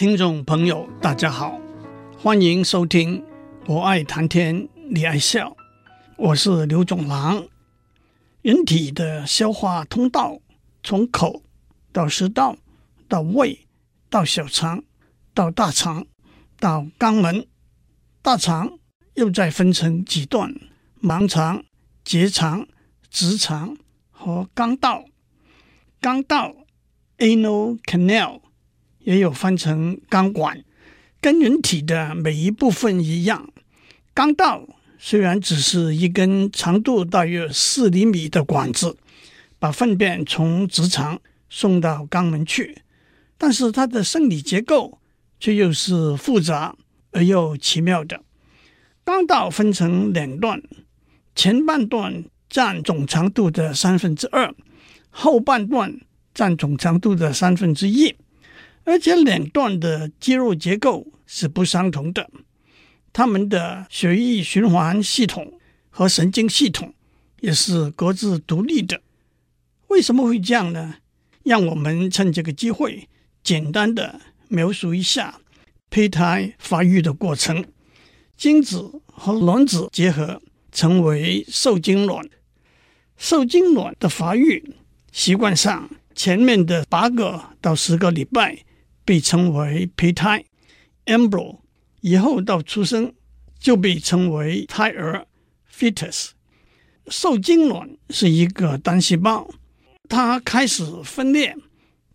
[0.00, 1.60] 听众朋友，大家好，
[2.16, 3.20] 欢迎收听
[3.66, 5.50] 《我爱谈天，你爱笑》，
[6.16, 7.46] 我是刘总郎。
[8.40, 10.40] 人体的消化通道
[10.82, 11.42] 从口
[11.92, 12.56] 到食道，
[13.08, 13.66] 到胃，
[14.08, 14.82] 到小肠，
[15.34, 16.06] 到大肠，
[16.58, 17.46] 到肛门。
[18.22, 18.78] 大肠
[19.16, 20.54] 又再分成几段：
[21.02, 21.62] 盲肠、
[22.02, 22.66] 结肠、
[23.10, 23.76] 直肠
[24.10, 25.04] 和肛道。
[26.00, 26.54] 肛道
[27.18, 28.40] （anal canal）。
[29.02, 30.62] 也有翻成钢管，
[31.20, 33.50] 跟人体的每一部分一样。
[34.14, 34.66] 肛道
[34.98, 38.96] 虽然只是一根长度大约四厘米的管子，
[39.58, 42.82] 把粪便从直肠送到肛门去，
[43.38, 44.98] 但是它的生理结构
[45.38, 46.76] 却又是复杂
[47.12, 48.22] 而又奇妙的。
[49.04, 50.62] 肛道分成两段，
[51.34, 54.54] 前半段占总长度的三分之二，
[55.08, 55.98] 后半段
[56.34, 58.14] 占总长度的三分之一。
[58.90, 62.28] 而且两段的肌肉结构是不相同的，
[63.12, 65.60] 它们的血液循环系统
[65.90, 66.92] 和神经系统
[67.38, 69.00] 也是各自独立的。
[69.86, 70.96] 为什么会这样呢？
[71.44, 73.08] 让我们趁这个机会
[73.44, 75.40] 简单的描述一下
[75.88, 77.64] 胚胎发育的过程。
[78.36, 82.28] 精子和卵子结合成为受精卵，
[83.16, 84.74] 受精卵的发育
[85.12, 88.64] 习惯上前面的八个到十个礼拜。
[89.10, 90.44] 被称为胚胎
[91.06, 91.58] （embryo），
[92.00, 93.12] 以后到出生
[93.58, 95.26] 就被称为胎儿
[95.68, 96.28] （fetus）。
[97.08, 99.50] 受精卵是一个单细胞，
[100.08, 101.56] 它开始分裂，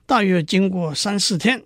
[0.05, 1.61] 大约经过三四天，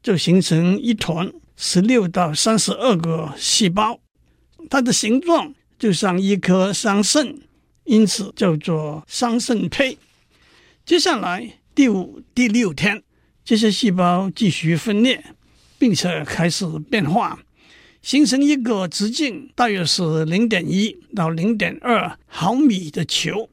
[0.00, 3.98] 就形成一团十六到三十二个细胞，
[4.70, 7.40] 它的形状就像一颗桑葚，
[7.82, 9.98] 因此叫做桑葚胚。
[10.86, 13.02] 接下来第五、第六天。
[13.44, 15.24] 这些细胞继续分裂，
[15.78, 17.40] 并且开始变化，
[18.00, 23.50] 形成一个直径大约是零点一到零点二毫米的球。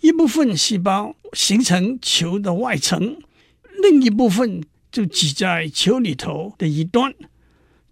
[0.00, 3.16] 一部分细胞形成球的外层，
[3.82, 7.14] 另一部分就挤在球里头的一端。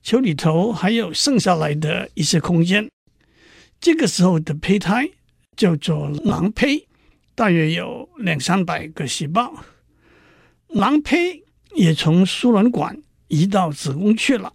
[0.03, 2.91] 球里头还有剩下来的一些空间。
[3.81, 5.09] 这个时候的胚胎
[5.57, 6.87] 叫做囊胚，
[7.35, 9.65] 大约有两三百个细胞。
[10.75, 11.45] 囊胚
[11.75, 14.53] 也从输卵管移到子宫去了。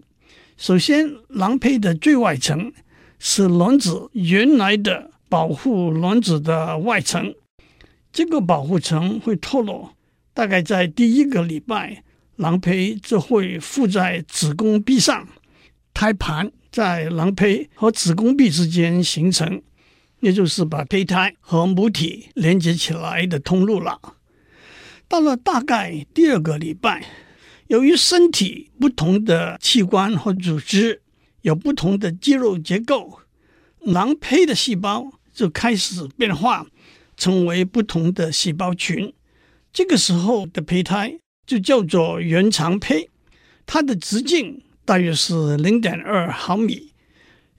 [0.58, 2.74] 首先，囊胚的最外层
[3.20, 7.36] 是卵子原来的保护卵子的外层，
[8.12, 9.94] 这个保护层会脱落。
[10.34, 12.04] 大概在第一个礼拜，
[12.38, 15.28] 囊胚就会附在子宫壁上，
[15.94, 19.62] 胎盘在囊胚和子宫壁之间形成，
[20.22, 24.00] 也就是把胚胎和母体连接起来的通路了。
[25.10, 27.06] 到了大概第二个礼拜，
[27.68, 31.02] 由于身体不同的器官和组织
[31.42, 33.22] 有不同的肌肉结构，
[33.86, 36.68] 囊胚的细胞就开始变化，
[37.16, 39.14] 成为不同的细胞群。
[39.72, 43.10] 这个时候的胚胎就叫做原肠胚，
[43.66, 46.92] 它的直径大约是零点二毫米。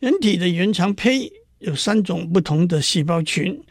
[0.00, 3.62] 人体的原肠胚有三种不同的细胞群，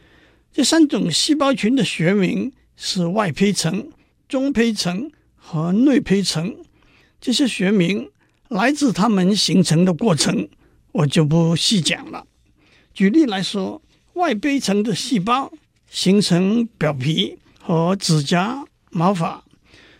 [0.52, 2.52] 这三种细胞群的学名。
[2.80, 3.90] 是外胚层、
[4.28, 6.56] 中胚层和内胚层，
[7.20, 8.08] 这些学名
[8.46, 10.48] 来自它们形成的过程，
[10.92, 12.24] 我就不细讲了。
[12.94, 15.52] 举例来说，外胚层的细胞
[15.90, 19.44] 形成表皮和指甲、毛发、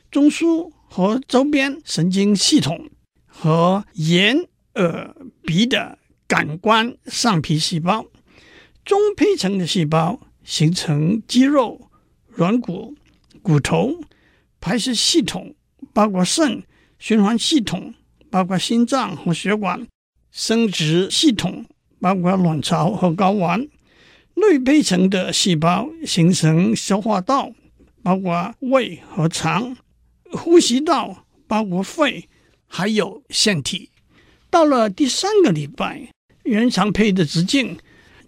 [0.09, 2.89] 中枢和周边神经系统
[3.27, 4.47] 和眼、
[4.77, 8.05] 耳、鼻的感官上皮细胞；
[8.84, 11.88] 中胚层的细胞形成肌肉。
[12.38, 12.94] 软骨、
[13.43, 13.99] 骨头、
[14.60, 15.56] 排泄系统，
[15.93, 16.62] 包括肾；
[16.97, 17.93] 循环系统，
[18.31, 19.81] 包括心脏和血管；
[20.31, 21.66] 生殖系统，
[22.00, 23.66] 包括卵巢和睾丸；
[24.34, 27.51] 内胚层的细胞形成消化道，
[28.04, 29.74] 包括胃和肠；
[30.30, 32.28] 呼吸道，包括肺，
[32.68, 33.91] 还有腺体。
[34.48, 36.09] 到了第三个礼拜，
[36.45, 37.77] 原肠胚的直径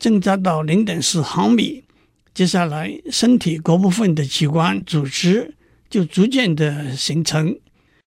[0.01, 1.85] 增加到零点四毫米。
[2.33, 5.55] 接下来，身体各部分的器官组织
[5.91, 7.59] 就逐渐的形成，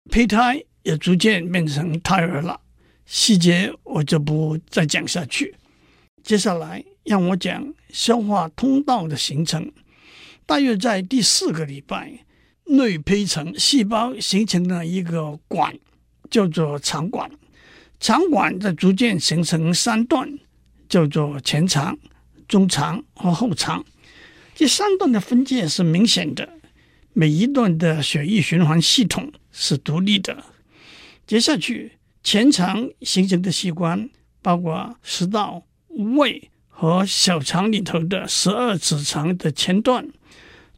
[0.09, 2.59] 胚胎也逐渐变成胎儿了。
[3.05, 5.55] 细节我就不再讲下去。
[6.23, 9.71] 接下来让我讲消化通道的形成。
[10.45, 12.25] 大约在第四个礼拜，
[12.65, 15.77] 内胚层细胞形成了一个管，
[16.29, 17.29] 叫做肠管。
[17.99, 20.37] 肠管在逐渐形成三段，
[20.89, 21.97] 叫做前肠、
[22.47, 23.85] 中肠和后肠。
[24.57, 26.49] 这三段的分界是明显的，
[27.13, 30.45] 每一段的血液循环系统是独立的。
[31.27, 31.91] 接下去，
[32.23, 34.09] 前肠形成的器官
[34.41, 35.61] 包括食道、
[36.15, 40.03] 胃和小肠里头的十二指肠的前段；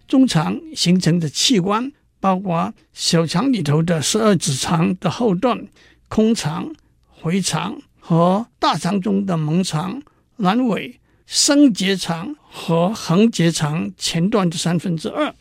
[0.10, 1.90] 中肠形成的器官
[2.20, 5.66] 包括小肠里头的十二指肠的后段、
[6.10, 6.70] 空肠、
[7.08, 10.04] 回肠和大肠中的盲肠、
[10.38, 10.99] 阑尾、
[11.32, 15.32] 升结肠和横结肠前段的三分之二；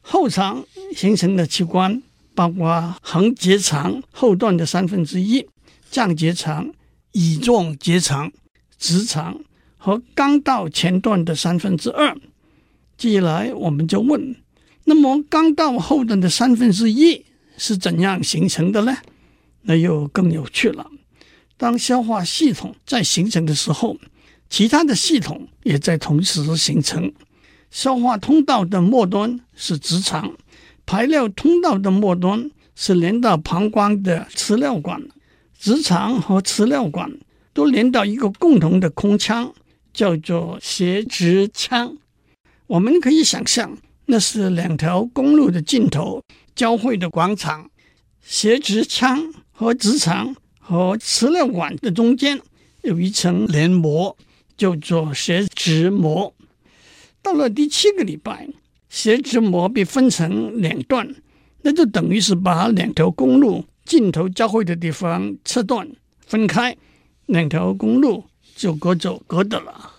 [0.00, 0.64] 后肠
[0.96, 2.02] 形成的器官。
[2.36, 5.46] 包括横结肠后段的三分之一、
[5.88, 6.74] 降结肠、
[7.12, 8.32] 乙状结肠、
[8.76, 9.38] 直肠
[9.76, 12.16] 和肛道前段的三分之二。
[12.96, 14.34] 接下来我们就问：
[14.82, 17.24] 那么肛道后段的三分之一
[17.56, 18.96] 是怎样形成的呢？
[19.62, 20.90] 那又更有趣了。
[21.56, 23.96] 当消化系统在形成的时候，
[24.48, 27.12] 其他的系统也在同时形成。
[27.70, 30.32] 消化通道的末端是直肠。
[30.86, 35.02] 排尿通道的末端是连到膀胱的驰尿管，
[35.58, 37.10] 直肠和驰尿管
[37.52, 39.52] 都连到一个共同的空腔，
[39.92, 41.96] 叫做斜直腔。
[42.66, 43.76] 我们可以想象，
[44.06, 46.22] 那是两条公路的尽头
[46.54, 47.70] 交汇的广场。
[48.22, 52.40] 斜直腔和直肠和磁尿管的中间
[52.82, 54.16] 有一层黏膜，
[54.56, 56.34] 叫做斜直膜。
[57.22, 58.48] 到了第七个礼拜。
[58.90, 61.12] 斜直膜被分成两段，
[61.62, 65.88] 那就等于是把两条公路尽头交汇的地方切断
[66.24, 66.76] 分开，
[67.26, 68.22] 两条公路
[68.54, 69.90] 就各走各的了。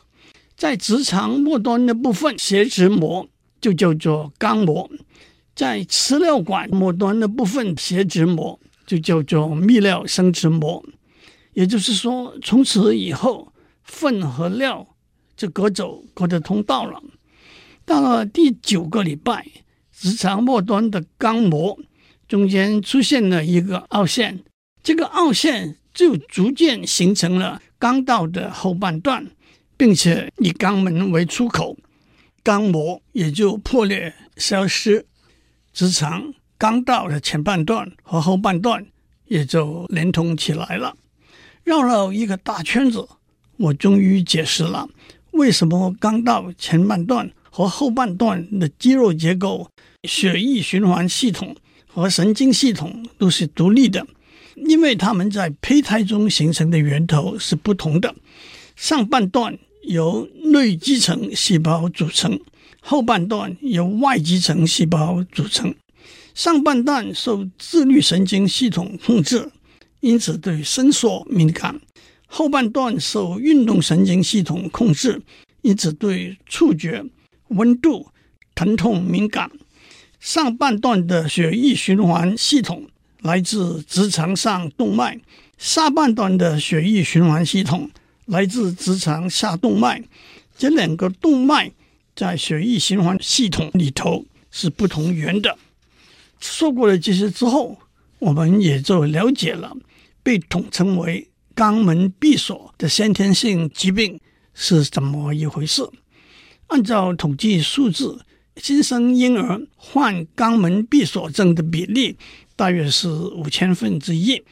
[0.56, 3.28] 在直肠末端的部分，斜直膜
[3.60, 4.90] 就叫做肛膜；
[5.54, 8.58] 在驰尿管末端的部分，斜直膜
[8.88, 10.82] 就叫做泌尿生殖膜。
[11.52, 13.52] 也就是说，从此以后，
[13.86, 14.86] 粪和尿
[15.38, 17.02] 就各走各的通道了。
[17.86, 19.46] 到了第九个礼拜，
[19.92, 21.80] 直肠末端的肛膜
[22.28, 24.44] 中间出现了一个凹陷，
[24.84, 29.28] 这个凹陷就逐渐形成了肛道的后半段，
[29.78, 31.78] 并且以肛门为出口，
[32.44, 35.06] 肛膜也就破裂消失，
[35.72, 38.88] 直肠肛道的前半段和后半段
[39.26, 40.96] 也就连通起来了。
[41.64, 43.08] 绕了一个大圈子，
[43.58, 44.88] 我终于解释了
[45.32, 47.32] 为什么肛道前半段。
[47.58, 49.70] 和后半段的肌肉结构、
[50.04, 51.56] 血液循环系统
[51.88, 54.06] 和神经系统都是独立的，
[54.58, 58.14] 因为它们在胚胎中形成的源头是不同的。
[58.76, 62.38] 上半段由内基层细胞组成，
[62.82, 65.74] 后半段由外基层细胞组成。
[66.34, 69.50] 上半段受自律神经系统控制，
[70.02, 71.78] 因此对伸缩敏感；
[72.28, 75.22] 后半段受运动神经系统控制，
[75.62, 77.04] 因此对触觉。
[77.50, 78.08] 温度、
[78.56, 79.52] 疼痛敏感。
[80.20, 82.88] 上半段的血液循环系统
[83.22, 85.22] 来自直肠上动脉，
[85.58, 87.92] 下半段的血液循环系统
[88.26, 90.04] 来自直肠下动脉。
[90.58, 91.72] 这两个动脉
[92.16, 95.58] 在血液循环系统里头是不同源的。
[96.40, 97.78] 说过了这些之后，
[98.18, 99.78] 我们也就了解了
[100.24, 104.20] 被统称为肛门闭锁的先天性疾病
[104.54, 105.88] 是怎么一回事。
[106.68, 108.20] 按照统计数字，
[108.58, 112.18] 新生婴儿患肛门闭锁症的比例
[112.56, 114.44] 大约是五千分之一。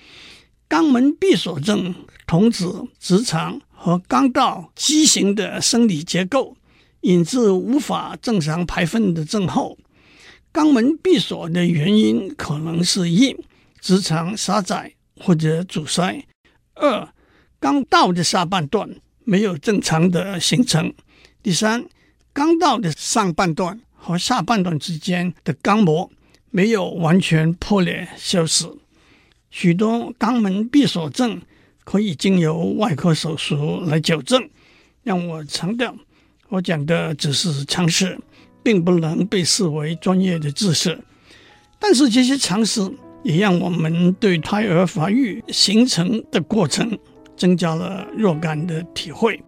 [0.69, 1.93] 肛门闭锁症
[2.25, 2.65] 同指
[2.99, 6.55] 直肠和肛道畸形的生理结构，
[7.01, 9.77] 引致无法正常排粪的症候。
[10.53, 13.35] 肛门闭锁的原因可能是：一、
[13.81, 16.23] 直肠狭窄或者阻塞；
[16.75, 17.07] 二、
[17.59, 18.89] 肛道的下半段
[19.23, 20.91] 没有正常的形成；
[21.41, 21.85] 第三，
[22.33, 26.09] 肛道的上半段和下半段之间的肛膜
[26.49, 28.65] 没有完全破裂消失。
[29.49, 31.41] 许多肛门闭锁症
[31.83, 34.49] 可以经由外科手术来矫正。
[35.03, 35.93] 让我强调，
[36.47, 38.17] 我讲的只是常识，
[38.63, 40.97] 并不能被视为专业的知识。
[41.77, 42.81] 但是这些常识
[43.23, 46.97] 也让我们对胎儿发育形成的过程
[47.35, 49.41] 增加了若干的体会。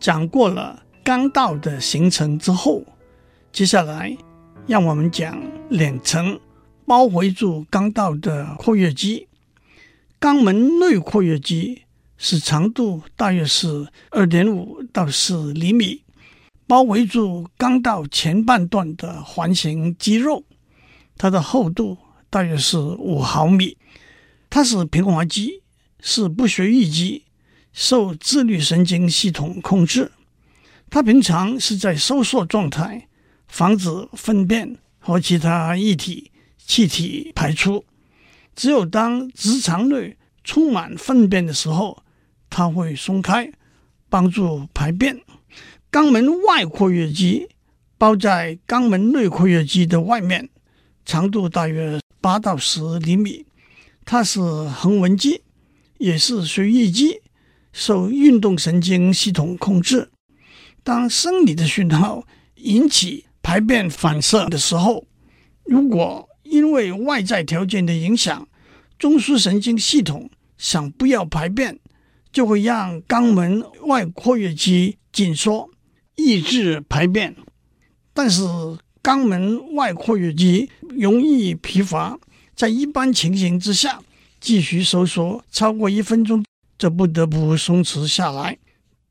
[0.00, 2.82] 讲过了肛道的形成之后，
[3.52, 4.16] 接下来
[4.66, 6.40] 让我们讲两层
[6.86, 9.28] 包围住肛道的括约肌。
[10.20, 11.82] 肛门内括约肌
[12.24, 16.04] 是长度大约是二点五到四厘米，
[16.68, 20.44] 包围住肛道前半段的环形肌肉。
[21.16, 21.98] 它的厚度
[22.30, 23.76] 大约是五毫米。
[24.48, 25.64] 它是平滑肌，
[25.98, 27.24] 是不学域肌。
[27.72, 30.12] 受自律神经系统控制，
[30.90, 33.08] 它平常是在收缩状态，
[33.48, 37.84] 防止粪便和其他液体气体排出。
[38.54, 42.04] 只有当直肠内充满粪便的时候，
[42.54, 43.50] 它会松开，
[44.10, 45.18] 帮助排便。
[45.90, 47.48] 肛门外括约肌
[47.96, 50.50] 包在肛门内括约肌的外面，
[51.06, 53.46] 长度大约八到十厘米。
[54.04, 55.40] 它是横纹肌，
[55.96, 57.22] 也是随意肌，
[57.72, 60.10] 受运动神经系统控制。
[60.82, 65.06] 当生理的讯号引起排便反射的时候，
[65.64, 68.46] 如果因为外在条件的影响，
[68.98, 70.28] 中枢神经系统
[70.58, 71.78] 想不要排便，
[72.32, 75.70] 就会让肛门外括约肌紧缩，
[76.16, 77.36] 抑制排便。
[78.12, 78.42] 但是
[79.02, 82.18] 肛门外括约肌容易疲乏，
[82.56, 84.00] 在一般情形之下，
[84.40, 86.44] 继续收缩超过一分钟，
[86.78, 88.58] 就不得不松弛下来，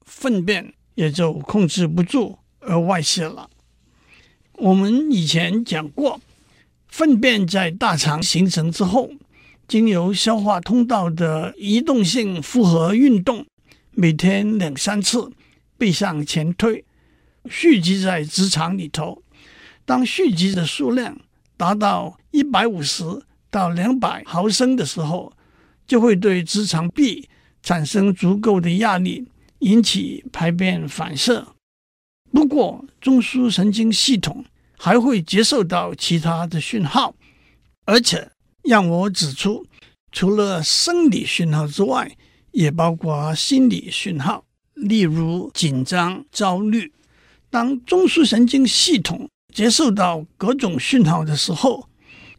[0.06, 3.50] 粪便也就控制不住而外泄了。
[4.54, 6.20] 我们以前讲过。
[6.94, 9.10] 粪便在大肠形成之后，
[9.72, 13.46] 经由消化通道的移动性复合运动，
[13.92, 15.32] 每天两三次，
[15.78, 16.84] 背向前推，
[17.50, 19.24] 蓄积在直肠里头。
[19.86, 21.18] 当蓄积的数量
[21.56, 25.32] 达到一百五十到两百毫升的时候，
[25.88, 27.30] 就会对直肠壁
[27.64, 29.26] 产生足够的压力，
[29.60, 31.56] 引起排便反射。
[32.34, 34.44] 不过，中枢神经系统。
[34.84, 37.14] 还会接受到其他的讯号，
[37.86, 38.32] 而且
[38.64, 39.66] 让我指出，
[40.12, 42.16] 除了生理讯号之外，
[42.52, 46.92] 也包括心理讯号，例如紧张、焦虑。
[47.50, 51.90] 当中枢神经系统接受到各种讯号的时候，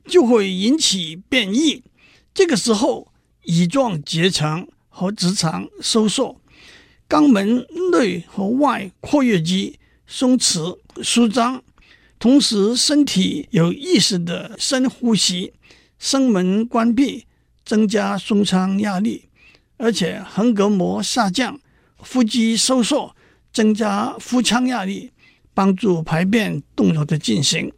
[0.07, 1.83] 就会引起变异。
[2.33, 3.12] 这个时候，
[3.45, 6.41] 乙状结肠和直肠收缩，
[7.09, 11.62] 肛门内和外括约肌松弛舒张。
[12.19, 15.52] 同时，身体有意识的深呼吸，
[16.02, 17.26] 声门关闭，
[17.64, 19.28] 增加胸腔压力，
[19.76, 21.61] 而且横膈膜下降，
[22.02, 23.14] 腹肌收缩，
[23.52, 25.12] 增加腹腔压力，
[25.54, 27.73] 帮助排便动作的进行。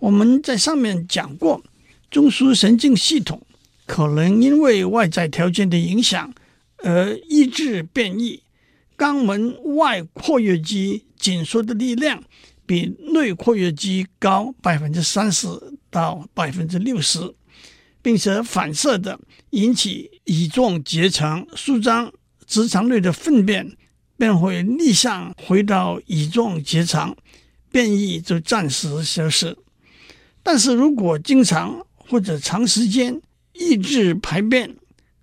[0.00, 1.62] 我们在上面讲过，
[2.10, 3.40] 中枢神经系统
[3.86, 6.34] 可能因为外在条件的影响
[6.78, 8.42] 而抑制变异，
[8.98, 12.24] 肛门外括约肌紧缩的力量。
[12.68, 15.46] 比内括约肌高百分之三十
[15.96, 17.34] 到百分之六十，
[18.02, 19.18] 并且反射的
[19.52, 22.12] 引起乙状结肠舒张，
[22.46, 23.74] 直肠内的粪便
[24.18, 27.16] 便会逆向回到乙状结肠，
[27.70, 29.56] 变异就暂时消失。
[30.42, 33.18] 但是如果经常或者长时间
[33.54, 34.76] 抑制排便，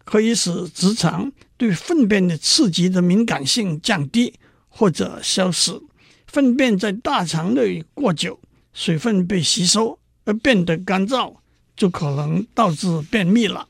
[0.04, 4.34] 可以使直肠对粪便的刺激的敏感性降低
[4.68, 5.80] 或者消失。
[6.26, 8.40] 粪便在大肠内过久，
[8.74, 11.34] 水分被吸收而变得干燥，
[11.76, 13.68] 就可能导致便秘了。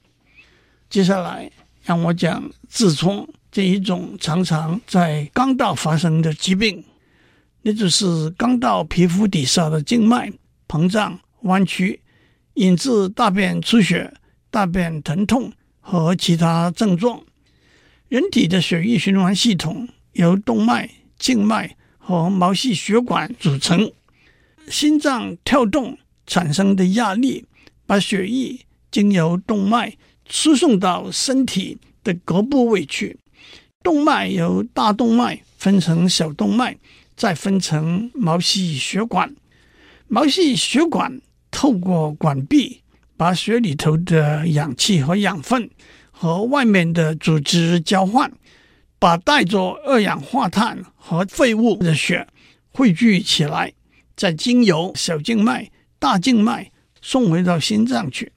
[0.90, 1.52] 接下来
[1.84, 6.84] 让我讲痔疮这一种常常在肛道发生的疾病，
[7.62, 10.32] 那就是肛道皮肤底下的静脉
[10.68, 12.02] 膨胀弯曲，
[12.56, 14.14] 引致大便出血、
[14.50, 17.22] 大便疼痛和其他症状。
[18.10, 21.76] 人体的血液循环系统由动脉、静脉。
[22.06, 23.90] 和毛细血管组成，
[24.68, 27.46] 心脏跳动产生的压力，
[27.86, 28.60] 把血液
[28.92, 29.96] 经由动脉
[30.30, 33.18] 输送到身体的各部位去。
[33.82, 36.78] 动脉由大动脉分成小动脉，
[37.16, 39.36] 再分成毛细血管。
[40.08, 42.82] 毛细血管透过管壁，
[43.18, 45.70] 把血里头的氧气和养分
[46.12, 48.32] 和外面的组织交换。
[49.00, 52.26] 把带着二氧化碳和废物的血
[52.72, 53.74] 汇聚起来，
[54.16, 55.70] 再经由小静脉、
[56.04, 56.70] 大静脉
[57.02, 58.34] 送回到心脏去。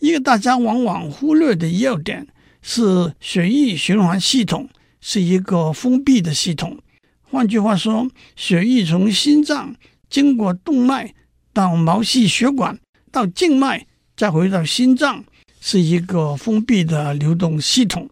[0.00, 2.26] 一个大家往往忽略的要点
[2.60, 4.68] 是，血液循环系统
[5.00, 6.76] 是一个封闭的系统。
[7.22, 9.74] 换句话说，血液从心脏
[10.10, 11.14] 经过动脉
[11.54, 12.78] 到毛细血管
[13.10, 15.24] 到静脉，再回到心脏，
[15.58, 18.10] 是一个封闭的流动系统。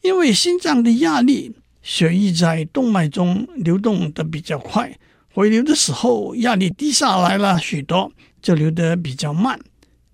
[0.00, 4.98] 因为心脏的压力，血液在动脉中流动得比较快，
[5.36, 9.60] 回流的时候压力低下来了许多，就流得比较慢。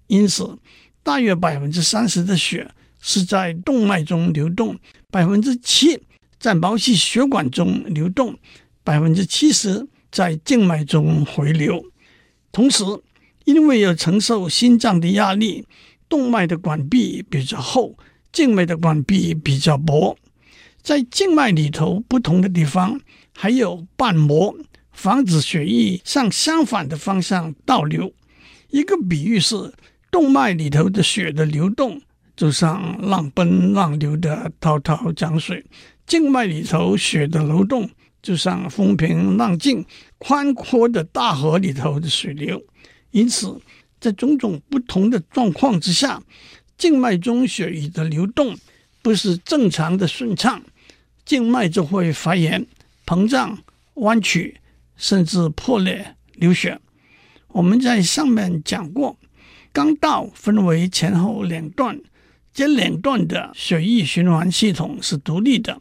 [0.09, 0.59] 因此，
[1.05, 2.69] 大约百分之三十的血
[3.01, 4.77] 是在动脉中流动，
[5.13, 5.97] 百分之七
[6.41, 8.37] 在毛细血管中流动，
[8.83, 11.81] 百分之七十在静脉中回流。
[12.51, 12.83] 同时，
[13.45, 15.65] 因为要承受心脏的压力，
[16.09, 17.97] 动脉的管壁比较厚。
[18.33, 20.17] 静脉的管壁比较薄，
[20.83, 23.01] 在静脉里头不同的地方
[23.33, 24.53] 还有瓣膜，
[24.93, 28.13] 防止血液向相反的方向倒流。
[28.71, 29.73] 一个比喻是，
[30.11, 32.01] 动脉里头的血的流动，
[32.37, 35.59] 就像浪奔浪流的滔滔江水；
[36.07, 37.91] 静脉里头血的流动，
[38.23, 39.85] 就像风平浪静、
[40.19, 42.63] 宽阔的大河里头的水流。
[43.11, 43.61] 因此，
[44.01, 46.23] 在种种不同的状况之下，
[46.79, 48.57] 静脉中血液的流动
[49.03, 50.63] 不是正常的顺畅，
[51.27, 52.67] 静脉就会发炎、
[53.05, 53.59] 膨胀、
[53.95, 54.59] 弯曲，
[55.03, 56.81] 甚至破裂、流血。
[57.49, 59.19] 我们在上面讲过，
[59.75, 62.01] 肛道分为前后两段，
[62.55, 65.81] 这两段的血液循环系统是独立的。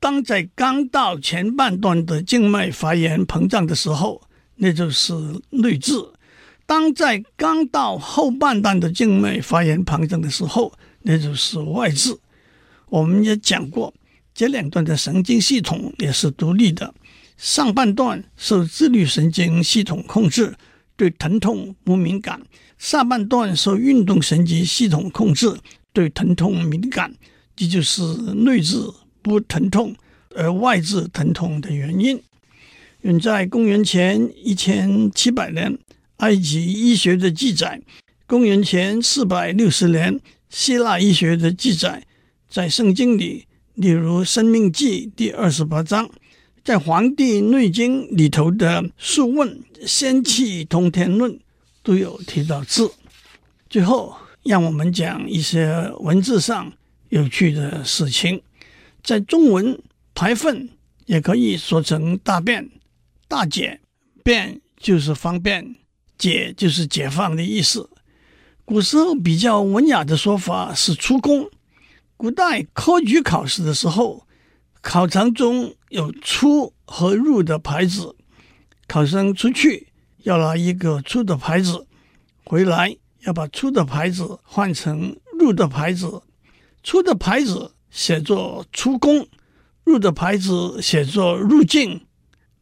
[0.00, 4.20] 当在肛道前半段的静脉发炎膨胀的时候，
[4.56, 5.14] 那就是
[5.50, 6.12] 内痔；
[6.66, 12.18] 当在肛道后半段的静脉发炎膨胀的时候，那就是外痔。
[12.88, 13.94] 我们也讲过，
[14.34, 16.92] 这两段的神经系统也是独立的，
[17.36, 20.54] 上半段受自律神经系统控制。
[20.98, 22.40] 对疼痛不敏感，
[22.78, 25.54] 下半段受运动神经系统控制，
[25.92, 27.14] 对疼痛敏感，
[27.54, 29.94] 这就是内痔不疼痛
[30.34, 32.18] 而外痔疼痛的原因。
[33.02, 35.78] 远在公元前一千七百年，
[36.16, 37.78] 埃及医学的记载；
[38.26, 42.06] 公元前四百六十年，希腊医学的记载，
[42.48, 46.08] 在圣经里，例如《生命记》第二十八章。
[46.66, 49.48] 在《黄帝内经》里头的《素问·
[49.86, 51.30] 仙气通天论》
[51.84, 52.90] 都有提到字。
[53.70, 56.72] 最后，让我们讲一些文字上
[57.10, 58.42] 有趣的事情。
[59.04, 59.80] 在中文，
[60.12, 60.68] 排粪
[61.04, 62.68] 也可以说成大便、
[63.28, 63.78] 大解，
[64.24, 65.76] 便就是方便，
[66.18, 67.88] 解就是解放的意思。
[68.64, 71.48] 古时候比较文雅的说法是出宫。
[72.16, 74.26] 古代科举考试的时候。
[74.88, 78.14] 考场中有出和入的牌子，
[78.86, 79.88] 考生出去
[80.22, 81.88] 要拿一个出的牌子，
[82.44, 86.22] 回来要把出的牌子换成入的牌子。
[86.84, 89.26] 出的牌子写作出宫，
[89.82, 92.06] 入的牌子写作入境，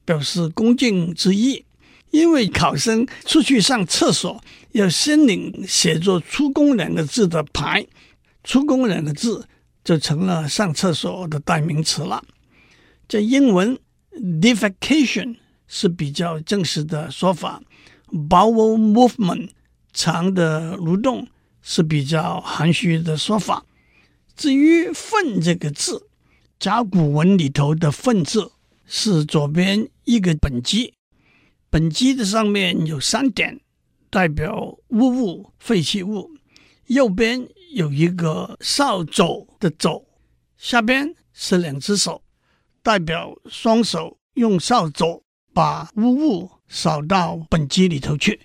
[0.06, 1.66] 表示恭敬之意。
[2.10, 7.86] 因为考生出去上厕所要先领写作“出宫”两个字的牌
[8.42, 9.46] ，“出宫”两个字。
[9.84, 12.24] 就成了上厕所的代名词了。
[13.06, 13.78] 在英文
[14.40, 15.36] ，defecation
[15.68, 17.62] 是比较正式的说法
[18.08, 19.50] ，bowel movement
[19.92, 21.28] 肠的蠕动
[21.60, 23.64] 是比较含蓄的说法。
[24.34, 26.08] 至于“粪”这个字，
[26.58, 28.50] 甲骨文里头的“粪”字
[28.86, 30.94] 是左边一个本基，
[31.70, 33.60] 本基的上面有三点，
[34.10, 36.30] 代表污物、废弃物。
[36.86, 40.06] 右边有一个扫帚的帚，
[40.56, 42.22] 下边是两只手，
[42.84, 48.42] 代表双手用扫帚把污物扫到本机里头去。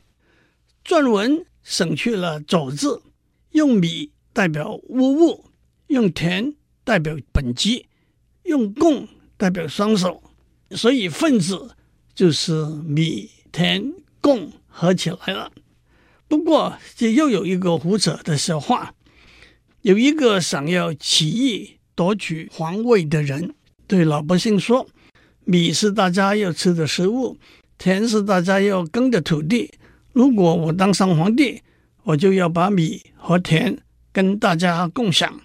[0.83, 3.03] 篆文省去了“帚”字，
[3.51, 5.45] 用米代表污物，
[5.87, 7.85] 用田代表本机，
[8.43, 10.23] 用贡代表双手，
[10.71, 11.75] 所以“粪”字
[12.15, 15.51] 就是米田贡合起来了。
[16.27, 18.95] 不过，这又有一个胡扯的笑话。
[19.81, 23.53] 有一个想要起义夺取皇位的人，
[23.87, 24.87] 对老百姓说
[25.45, 27.37] ：“米是大家要吃的食物，
[27.77, 29.71] 田是大家要耕的土地。
[30.11, 31.61] 如果我当上皇帝，
[32.03, 33.77] 我就要把米和田
[34.11, 35.39] 跟大家共享。”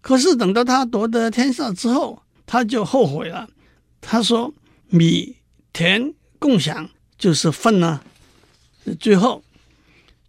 [0.00, 3.48] 可是等到他夺得天下之后，他就后悔了。
[4.00, 4.54] 他说
[4.88, 5.36] ：“米
[5.74, 8.02] 田共享就是粪啊！”
[8.98, 9.42] 最后。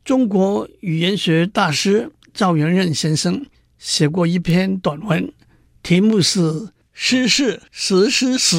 [0.04, 3.46] 中国语言学大师赵元任先生
[3.78, 5.32] 写过一篇短文，
[5.84, 6.40] 题目是
[6.94, 8.58] 《诗是食狮史》，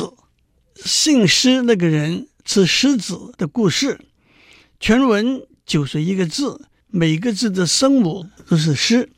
[0.77, 3.99] 姓施那个人吃狮子的故事。
[4.79, 9.09] 全文九十一个字，每个字的声母都是“狮”。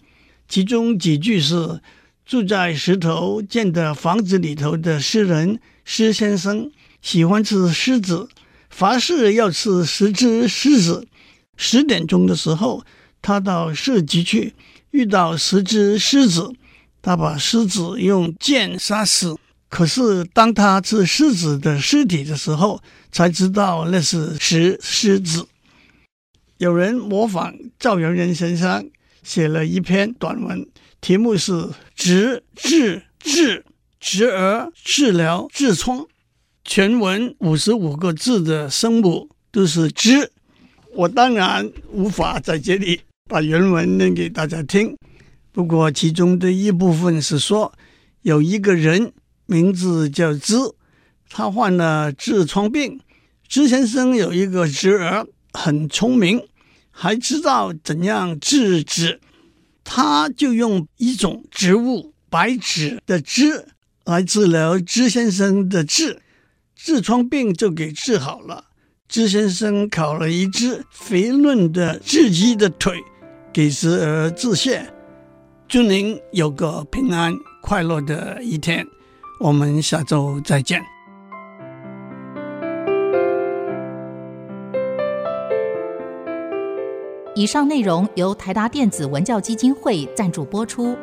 [0.47, 1.81] 其中几句是：
[2.25, 6.71] 住在石头建的房子里头的诗人施先生
[7.03, 8.29] 喜欢吃狮子，
[8.71, 11.09] 凡事要吃十只狮子。
[11.57, 12.85] 十点钟的时候，
[13.25, 14.53] 他到市集去，
[14.91, 16.53] 遇到十只狮子，
[17.01, 19.35] 他把狮子用箭杀死。
[19.71, 25.47] 可是当他吃狮子的尸体的时候，才知道那是石狮子。
[26.59, 28.91] 有人模仿赵元任先生
[29.23, 30.69] 写了一篇短文，
[31.01, 31.53] 题目是
[31.97, 33.63] 《直治痔
[33.99, 36.01] 直而治疗痔疮》，
[36.63, 40.31] 全文五十五个字的声母都是“直”。
[40.95, 44.95] 我当然无法在这里把原文念给大家听，
[45.51, 47.73] 不过其中的一部分是说，
[48.21, 49.13] 有一个人
[49.47, 50.55] 名字叫“之”，
[51.31, 53.01] 他患了痔疮病。
[53.49, 56.47] 支先生有一个侄儿，很聪明，
[56.91, 59.21] 还知道怎样治纸。
[59.83, 63.69] 他就用一种植物白芷的汁
[64.05, 66.19] 来治疗支先生的痔，
[66.79, 68.67] 痔疮病就给治好了。
[69.09, 72.99] 支先生烤了一只肥嫩的雉鸡的腿
[73.55, 74.85] 给侄儿致谢。
[75.69, 78.85] 祝您有个平安快乐的一天，
[79.38, 80.83] 我们下周再见。
[87.37, 90.97] 以上内容由台达电子文教基金会赞助播出。